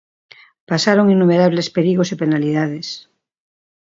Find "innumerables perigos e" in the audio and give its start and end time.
1.15-2.19